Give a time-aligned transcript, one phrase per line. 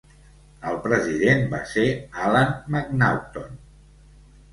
[0.69, 1.83] El president va ser
[2.29, 3.61] Alan Macnaughton.